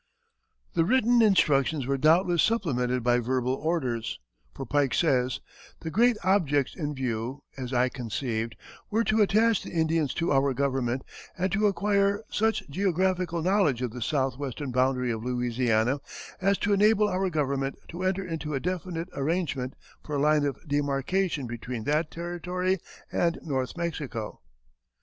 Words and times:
The 0.73 0.83
written 0.83 1.21
instructions 1.21 1.85
were 1.85 1.95
doubtless 1.95 2.41
supplemented 2.41 3.03
by 3.03 3.19
verbal 3.19 3.53
orders, 3.53 4.19
for 4.51 4.65
Pike 4.65 4.95
says: 4.95 5.41
"The 5.81 5.91
great 5.91 6.17
objects 6.23 6.75
in 6.75 6.95
view 6.95 7.43
(as 7.55 7.71
I 7.71 7.87
conceived) 7.87 8.55
were 8.89 9.03
to 9.03 9.21
attach 9.21 9.61
the 9.61 9.69
Indians 9.69 10.15
to 10.15 10.31
our 10.33 10.55
Government 10.55 11.03
and 11.37 11.51
to 11.51 11.67
acquire 11.67 12.23
such 12.31 12.67
geographical 12.67 13.43
knowledge 13.43 13.83
of 13.83 13.91
the 13.91 14.01
south 14.01 14.39
western 14.39 14.71
boundary 14.71 15.11
of 15.11 15.23
Louisiana 15.23 15.99
as 16.41 16.57
to 16.57 16.73
enable 16.73 17.07
our 17.07 17.29
Government 17.29 17.75
to 17.89 18.01
enter 18.01 18.25
into 18.25 18.55
a 18.55 18.59
definite 18.59 19.07
arrangement 19.13 19.75
for 20.03 20.15
a 20.15 20.19
line 20.19 20.45
of 20.45 20.57
demarcation 20.67 21.45
between 21.45 21.83
that 21.83 22.09
territory 22.09 22.79
and 23.11 23.37
North 23.43 23.77
Mexico." 23.77 24.41